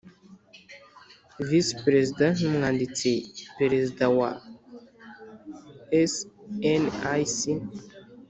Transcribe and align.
V 1.47 1.49
perezida 1.83 2.25
n 2.37 2.39
umwanditsi 2.51 3.11
perezida 3.57 4.05
wa 4.17 4.29
snic 6.11 7.67